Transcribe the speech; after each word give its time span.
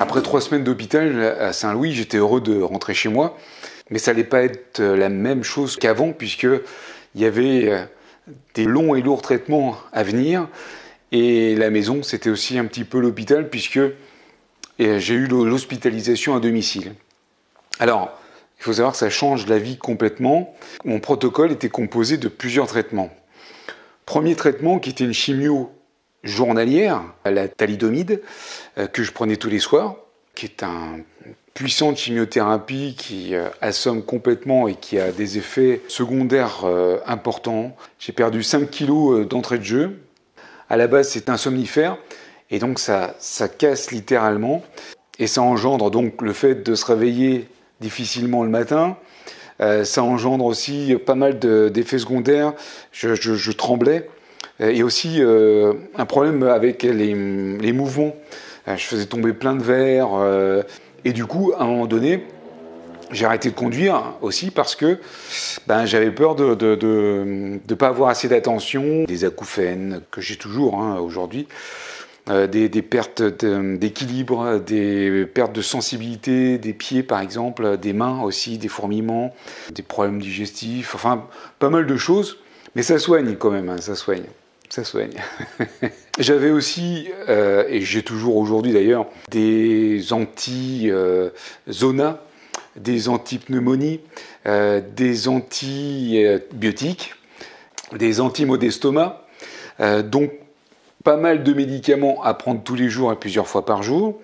Après 0.00 0.22
trois 0.22 0.40
semaines 0.40 0.64
d'hôpital 0.64 1.22
à 1.40 1.52
Saint-Louis, 1.52 1.92
j'étais 1.92 2.16
heureux 2.16 2.40
de 2.40 2.60
rentrer 2.62 2.94
chez 2.94 3.08
moi, 3.08 3.36
mais 3.90 3.98
ça 3.98 4.12
n'allait 4.12 4.24
pas 4.24 4.42
être 4.42 4.80
la 4.80 5.08
même 5.08 5.42
chose 5.42 5.76
qu'avant 5.76 6.12
puisque 6.12 6.46
il 7.14 7.20
y 7.20 7.24
avait 7.24 7.68
euh, 7.68 7.84
des 8.54 8.64
longs 8.64 8.94
et 8.94 9.02
lourds 9.02 9.22
traitements 9.22 9.76
à 9.92 10.02
venir 10.02 10.48
et 11.12 11.54
la 11.54 11.70
maison 11.70 12.02
c'était 12.02 12.30
aussi 12.30 12.58
un 12.58 12.66
petit 12.66 12.84
peu 12.84 13.00
l'hôpital 13.00 13.48
puisque 13.48 13.78
euh, 13.78 13.92
j'ai 14.98 15.14
eu 15.14 15.26
l'hospitalisation 15.26 16.36
à 16.36 16.40
domicile. 16.40 16.94
Alors, 17.78 18.10
il 18.58 18.64
faut 18.64 18.74
savoir 18.74 18.92
que 18.92 18.98
ça 18.98 19.10
change 19.10 19.46
la 19.46 19.58
vie 19.58 19.76
complètement. 19.76 20.54
Mon 20.84 21.00
protocole 21.00 21.52
était 21.52 21.68
composé 21.68 22.16
de 22.16 22.28
plusieurs 22.28 22.66
traitements. 22.66 23.10
Premier 24.06 24.36
traitement 24.36 24.78
qui 24.78 24.90
était 24.90 25.04
une 25.04 25.12
chimio 25.12 25.72
journalière, 26.22 27.02
la 27.24 27.48
thalidomide, 27.48 28.22
euh, 28.78 28.86
que 28.86 29.02
je 29.02 29.10
prenais 29.10 29.36
tous 29.36 29.50
les 29.50 29.58
soirs, 29.58 29.96
qui 30.36 30.46
est 30.46 30.62
un 30.62 31.00
puissante 31.54 31.96
chimiothérapie 31.96 32.94
qui 32.96 33.34
euh, 33.34 33.48
assomme 33.60 34.04
complètement 34.04 34.68
et 34.68 34.76
qui 34.76 35.00
a 35.00 35.10
des 35.10 35.38
effets 35.38 35.82
secondaires 35.88 36.60
euh, 36.64 36.98
importants. 37.06 37.74
J'ai 37.98 38.12
perdu 38.12 38.44
5 38.44 38.70
kilos 38.70 39.26
d'entrée 39.26 39.58
de 39.58 39.64
jeu. 39.64 39.98
À 40.70 40.76
la 40.76 40.86
base, 40.86 41.08
c'est 41.08 41.28
un 41.28 41.36
somnifère 41.36 41.98
et 42.50 42.60
donc 42.60 42.78
ça 42.78 43.16
casse 43.58 43.90
littéralement 43.90 44.62
et 45.18 45.26
ça 45.26 45.42
engendre 45.42 45.90
donc 45.90 46.22
le 46.22 46.32
fait 46.32 46.54
de 46.54 46.74
se 46.76 46.84
réveiller 46.84 47.48
difficilement 47.80 48.44
le 48.44 48.50
matin. 48.50 48.96
Ça 49.58 50.02
engendre 50.02 50.44
aussi 50.44 50.94
pas 51.04 51.14
mal 51.14 51.38
d'effets 51.38 51.98
secondaires. 51.98 52.52
je 52.92 53.52
tremblais. 53.52 54.08
Euh, 54.60 54.70
et 54.70 54.82
aussi 54.82 55.16
euh, 55.20 55.74
un 55.96 56.06
problème 56.06 56.42
avec 56.42 56.82
les, 56.82 57.14
mouvements. 57.72 58.14
Euh, 58.68 58.76
je 58.76 58.84
faisais 58.84 59.06
tomber 59.06 59.32
plein 59.32 59.54
de 59.54 59.62
verres. 59.62 60.64
et 61.04 61.12
du 61.12 61.24
coup, 61.26 61.52
à 61.58 61.64
un 61.64 61.66
moment 61.66 61.86
donné, 61.86 62.24
j'ai 63.12 63.24
arrêté 63.24 63.50
de 63.50 63.54
conduire 63.54 64.14
aussi 64.20 64.50
parce 64.50 64.74
que 64.74 64.98
ben, 65.68 65.86
j'avais 65.86 66.10
peur 66.10 66.34
de 66.34 67.58
ne 67.64 67.74
pas 67.74 67.88
avoir 67.88 68.10
assez 68.10 68.28
d'attention, 68.28 69.04
des 69.04 69.24
acouphènes 69.24 70.00
que 70.10 70.20
j'ai 70.20 70.36
toujours 70.36 70.80
hein, 70.80 70.98
aujourd'hui, 70.98 71.46
euh, 72.28 72.48
des, 72.48 72.68
pertes 72.82 73.22
d'équilibre, 73.22 74.58
des 74.58 75.26
pertes 75.26 75.52
de 75.52 75.62
sensibilité 75.62 76.58
des 76.58 76.72
pieds 76.72 77.04
par 77.04 77.20
exemple, 77.20 77.78
des 77.78 77.92
mains 77.92 78.20
aussi, 78.22 78.58
des 78.58 78.66
fourmillements, 78.66 79.32
des 79.70 79.82
problèmes 79.82 80.20
digestifs, 80.20 80.96
enfin 80.96 81.26
pas 81.60 81.70
mal 81.70 81.86
de 81.86 81.96
choses, 81.96 82.38
mais 82.74 82.82
ça 82.82 82.98
soigne 82.98 83.36
quand 83.36 83.52
même, 83.52 83.68
hein, 83.68 83.76
ça 83.78 83.94
soigne 83.94 84.24
ça 84.68 84.82
soigne. 84.82 85.14
J'avais 86.18 86.50
aussi, 86.50 87.06
euh, 87.28 87.64
et 87.68 87.82
j'ai 87.82 88.02
toujours 88.02 88.36
aujourd'hui 88.36 88.72
d'ailleurs, 88.72 89.06
des 89.30 90.12
anti-zona, 90.12 90.90
des 92.74 93.08
anti-pneumonies, 93.08 94.00
euh, 94.46 94.80
des 94.96 95.28
antibiotiques, 95.28 97.14
des 97.96 98.20
anti-maux 98.20 98.56
d'estomac, 98.56 99.22
donc 100.04 100.32
pas 101.06 101.16
mal 101.16 101.44
de 101.44 101.52
médicaments 101.52 102.20
à 102.24 102.34
prendre 102.34 102.64
tous 102.64 102.74
les 102.74 102.88
jours 102.88 103.12
et 103.12 103.16
plusieurs 103.16 103.46
fois 103.46 103.64
par 103.64 103.84
jour, 103.84 104.20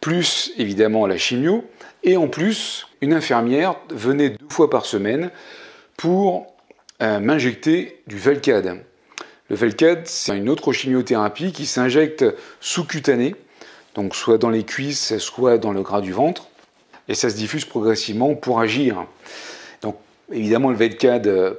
plus 0.00 0.52
évidemment 0.56 1.08
la 1.08 1.16
chimio, 1.16 1.64
et 2.04 2.16
en 2.16 2.28
plus, 2.28 2.86
une 3.00 3.12
infirmière 3.12 3.74
venait 3.90 4.30
deux 4.30 4.48
fois 4.48 4.70
par 4.70 4.86
semaine 4.86 5.32
pour 5.96 6.46
m'injecter 7.00 8.00
du 8.06 8.18
Velcade. 8.18 8.84
Le 9.50 9.56
Velcade, 9.56 10.02
c'est 10.04 10.38
une 10.38 10.48
autre 10.48 10.72
chimiothérapie 10.72 11.50
qui 11.50 11.66
s'injecte 11.66 12.24
sous-cutané, 12.60 13.34
donc 13.96 14.14
soit 14.14 14.38
dans 14.38 14.50
les 14.50 14.62
cuisses, 14.62 15.18
soit 15.18 15.58
dans 15.58 15.72
le 15.72 15.82
gras 15.82 16.02
du 16.02 16.12
ventre, 16.12 16.46
et 17.08 17.16
ça 17.16 17.30
se 17.30 17.34
diffuse 17.34 17.64
progressivement 17.64 18.36
pour 18.36 18.60
agir. 18.60 19.06
Donc 19.82 19.96
évidemment, 20.30 20.70
le 20.70 20.76
Velcade 20.76 21.58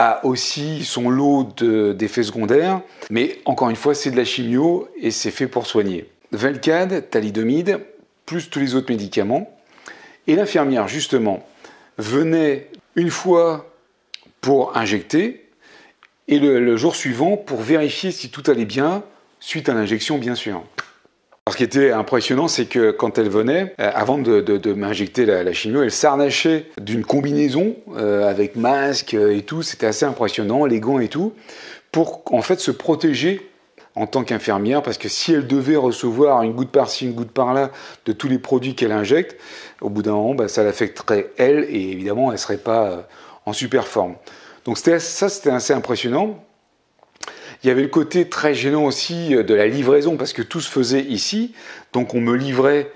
a 0.00 0.24
aussi 0.24 0.82
son 0.86 1.10
lot 1.10 1.62
d'effets 1.62 2.22
secondaires, 2.22 2.80
mais 3.10 3.38
encore 3.44 3.68
une 3.68 3.76
fois, 3.76 3.94
c'est 3.94 4.10
de 4.10 4.16
la 4.16 4.24
chimio 4.24 4.88
et 4.98 5.10
c'est 5.10 5.30
fait 5.30 5.46
pour 5.46 5.66
soigner. 5.66 6.08
Velcade, 6.32 7.10
thalidomide, 7.10 7.80
plus 8.24 8.48
tous 8.48 8.60
les 8.60 8.74
autres 8.74 8.90
médicaments. 8.90 9.54
Et 10.26 10.36
l'infirmière, 10.36 10.88
justement, 10.88 11.46
venait 11.98 12.70
une 12.96 13.10
fois 13.10 13.70
pour 14.40 14.74
injecter, 14.74 15.46
et 16.28 16.38
le, 16.38 16.76
jour 16.78 16.96
suivant 16.96 17.36
pour 17.36 17.60
vérifier 17.60 18.10
si 18.10 18.30
tout 18.30 18.42
allait 18.46 18.64
bien, 18.64 19.02
suite 19.38 19.68
à 19.68 19.74
l'injection 19.74 20.16
bien 20.16 20.34
sûr. 20.34 20.62
Ce 21.52 21.56
qui 21.56 21.64
était 21.64 21.90
impressionnant, 21.90 22.48
c'est 22.48 22.66
que 22.66 22.90
quand 22.90 23.18
elle 23.18 23.28
venait, 23.28 23.74
euh, 23.80 23.90
avant 23.94 24.18
de, 24.18 24.72
m'injecter 24.72 25.26
la, 25.26 25.52
chimio, 25.52 25.82
elle 25.82 25.90
s'arnachait 25.90 26.66
d'une 26.80 27.04
combinaison 27.04 27.76
euh, 27.96 28.28
avec 28.28 28.56
masque 28.56 29.14
et 29.14 29.42
tout. 29.42 29.62
C'était 29.62 29.86
assez 29.86 30.04
impressionnant, 30.04 30.64
les 30.66 30.80
gants 30.80 31.00
et 31.00 31.08
tout, 31.08 31.32
pour 31.92 32.22
en 32.32 32.42
fait 32.42 32.60
se 32.60 32.70
protéger 32.70 33.50
en 33.96 34.06
tant 34.06 34.22
qu'infirmière, 34.22 34.82
parce 34.82 34.98
que 34.98 35.08
si 35.08 35.32
elle 35.32 35.46
devait 35.46 35.76
recevoir 35.76 36.42
une 36.42 36.52
goutte 36.52 36.70
par-ci, 36.70 37.06
une 37.06 37.12
goutte 37.12 37.32
par-là 37.32 37.70
de 38.06 38.12
tous 38.12 38.28
les 38.28 38.38
produits 38.38 38.74
qu'elle 38.74 38.92
injecte, 38.92 39.36
au 39.80 39.90
bout 39.90 40.02
d'un 40.02 40.12
moment, 40.12 40.34
bah, 40.34 40.48
ça 40.48 40.62
l'affecterait 40.62 41.32
elle, 41.36 41.64
et 41.68 41.90
évidemment, 41.90 42.26
elle 42.28 42.34
ne 42.34 42.38
serait 42.38 42.58
pas 42.58 42.84
euh, 42.86 42.96
en 43.46 43.52
super 43.52 43.88
forme. 43.88 44.14
Donc 44.64 44.78
ça, 44.78 44.98
c'était 45.00 45.50
assez 45.50 45.72
impressionnant. 45.72 46.44
Il 47.62 47.66
y 47.66 47.70
avait 47.70 47.82
le 47.82 47.88
côté 47.88 48.28
très 48.28 48.54
gênant 48.54 48.84
aussi 48.84 49.34
euh, 49.34 49.42
de 49.42 49.54
la 49.54 49.66
livraison, 49.66 50.16
parce 50.16 50.32
que 50.32 50.42
tout 50.42 50.60
se 50.60 50.70
faisait 50.70 51.02
ici. 51.02 51.54
Donc 51.92 52.14
on 52.14 52.20
me 52.20 52.34
livrait, 52.34 52.90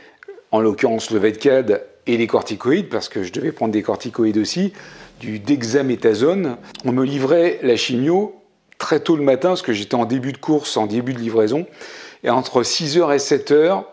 en 0.51 0.61
l'occurrence 0.61 1.11
le 1.11 1.19
Vedcad 1.19 1.85
et 2.07 2.17
les 2.17 2.27
corticoïdes, 2.27 2.89
parce 2.89 3.09
que 3.09 3.23
je 3.23 3.33
devais 3.33 3.53
prendre 3.53 3.73
des 3.73 3.83
corticoïdes 3.83 4.39
aussi, 4.39 4.73
du 5.21 5.39
dexaméthasone. 5.39 6.57
On 6.85 6.93
me 6.93 7.05
livrait 7.05 7.59
la 7.63 7.77
chimio 7.77 8.41
très 8.79 9.01
tôt 9.01 9.17
le 9.17 9.23
matin, 9.23 9.51
parce 9.51 9.63
que 9.63 9.73
j'étais 9.73 9.95
en 9.95 10.05
début 10.07 10.33
de 10.33 10.39
course, 10.39 10.77
en 10.77 10.87
début 10.87 11.13
de 11.13 11.19
livraison. 11.19 11.67
Et 12.23 12.31
entre 12.31 12.63
6h 12.63 13.15
et 13.15 13.19
7h, 13.19 13.85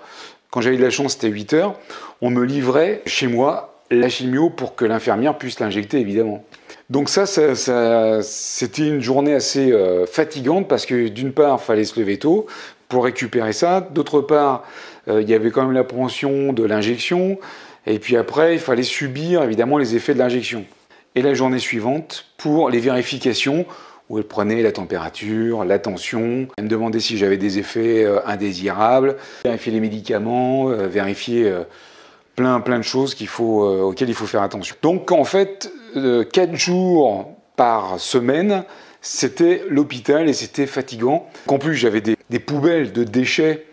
quand 0.50 0.62
j'avais 0.62 0.78
de 0.78 0.84
la 0.84 0.90
chance, 0.90 1.14
c'était 1.14 1.30
8h, 1.30 1.74
on 2.22 2.30
me 2.30 2.44
livrait 2.44 3.02
chez 3.06 3.28
moi 3.28 3.82
la 3.90 4.08
chimio 4.08 4.50
pour 4.50 4.76
que 4.76 4.86
l'infirmière 4.86 5.38
puisse 5.38 5.59
l'injecter, 5.59 6.00
évidemment. 6.00 6.46
Donc 6.91 7.07
ça, 7.07 7.25
c'était 7.25 8.85
une 8.85 9.00
journée 9.00 9.34
assez 9.34 9.72
euh, 9.72 10.06
fatigante 10.06 10.68
parce 10.68 10.85
que 10.85 11.07
d'une 11.07 11.31
part, 11.31 11.59
il 11.62 11.66
fallait 11.66 11.85
se 11.85 11.97
lever 11.97 12.19
tôt 12.19 12.47
pour 12.90 13.06
récupérer 13.06 13.53
ça. 13.53 13.79
D'autre 13.79 14.19
part, 14.19 14.66
euh, 15.07 15.22
il 15.22 15.29
y 15.29 15.34
avait 15.34 15.52
quand 15.52 15.62
même 15.62 15.72
l'appréhension 15.72 16.52
de 16.52 16.66
l'injection. 16.66 17.40
Et 17.88 17.97
puis 17.97 18.18
après, 18.18 18.56
il 18.56 18.59
fallait 18.59 18.84
subir 18.84 19.41
évidemment 19.41 19.78
les 19.78 19.96
effets 19.96 20.13
de 20.13 20.19
l'injection. 20.19 20.66
Et 21.16 21.22
la 21.22 21.34
journée 21.34 21.59
suivante, 21.59 22.25
pour 22.35 22.69
les 22.69 22.79
vérifications, 22.79 23.66
où 24.09 24.18
elle 24.18 24.25
prenait 24.25 24.62
la 24.62 24.73
température, 24.73 25.63
la 25.63 25.79
tension, 25.79 26.50
elle 26.58 26.66
me 26.66 26.69
demandait 26.69 27.00
si 27.00 27.18
j'avais 27.18 27.38
des 27.38 27.58
effets 27.58 28.03
euh, 28.03 28.19
indésirables, 28.25 29.16
vérifier 29.46 29.72
les 29.72 29.79
médicaments, 29.79 30.66
vérifier 30.66 31.50
plein, 32.41 32.59
plein 32.59 32.78
de 32.79 32.84
choses 32.84 33.16
faut, 33.28 33.63
auxquelles 33.63 34.09
il 34.09 34.16
faut 34.16 34.25
faire 34.25 34.41
attention. 34.41 34.75
Donc 34.81 35.12
en 35.12 35.24
fait, 35.24 35.72
euh, 35.96 36.24
quatre 36.24 36.56
jours 36.56 37.35
par 37.56 38.00
semaine, 38.00 38.63
c'était 39.02 39.63
l'hôpital 39.69 40.28
et 40.28 40.34
c'était 40.34 40.66
fatigant. 40.66 41.28
En 41.47 41.59
plus, 41.59 41.75
j'avais 41.75 42.02
des, 42.02 42.40
poubelles 42.40 42.91
de 42.94 43.03
déchets 43.03 43.66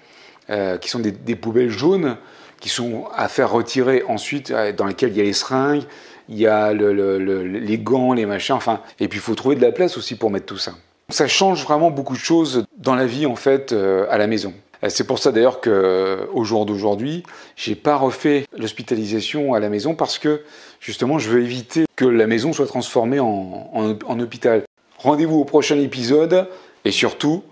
euh, 0.50 0.76
qui 0.76 0.90
sont 0.90 0.98
des, 0.98 1.36
poubelles 1.36 1.70
jaunes 1.70 2.16
qui 2.60 2.68
sont 2.68 3.06
à 3.14 3.28
faire 3.28 3.50
retirer 3.50 4.02
ensuite, 4.08 4.50
euh, 4.50 4.72
dans 4.72 4.84
lesquelles 4.84 5.12
il 5.12 5.18
y 5.18 5.20
a 5.20 5.24
les 5.24 5.32
seringues, 5.32 5.84
il 6.28 6.38
y 6.38 6.46
a 6.46 6.74
les 6.74 7.78
gants, 7.78 8.12
les 8.12 8.26
machins, 8.26 8.56
enfin, 8.56 8.80
et 9.00 9.08
puis 9.08 9.18
il 9.18 9.22
faut 9.22 9.34
trouver 9.34 9.56
de 9.56 9.62
la 9.62 9.72
place 9.72 9.96
aussi 9.96 10.14
pour 10.14 10.30
mettre 10.30 10.46
tout 10.46 10.58
ça. 10.58 10.72
Ça 11.08 11.26
change 11.26 11.62
vraiment 11.62 11.90
beaucoup 11.90 12.14
de 12.14 12.20
choses 12.20 12.66
dans 12.76 12.94
la 12.94 13.06
vie 13.06 13.24
en 13.24 13.36
fait 13.36 13.72
à 13.72 14.18
la 14.18 14.26
maison. 14.26 14.52
Euh, 14.84 14.88
c'est 14.88 15.04
pour 15.04 15.18
ça 15.18 15.32
d'ailleurs 15.32 15.60
qu'au 15.60 16.44
jour 16.44 16.66
d'aujourd'hui, 16.66 17.22
j'ai 17.56 17.74
pas 17.74 17.96
refait 17.96 18.44
l'hospitalisation 18.56 19.54
à 19.54 19.60
la 19.60 19.68
maison 19.68 19.94
parce 19.94 20.18
que 20.18 20.42
justement, 20.80 21.18
je 21.18 21.30
veux 21.30 21.42
éviter 21.42 21.84
que 21.96 22.04
la 22.04 22.26
maison 22.26 22.52
soit 22.52 22.66
transformée 22.66 23.20
en, 23.20 23.68
en 23.74 24.20
hôpital. 24.20 24.64
Rendez-vous 24.98 25.38
au 25.38 25.44
prochain 25.44 25.78
épisode 25.78 26.48
et 26.84 26.90
surtout, 26.90 27.42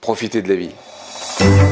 profitez 0.00 0.42
de 0.42 0.48
la 0.48 0.56
vie. 0.56 1.71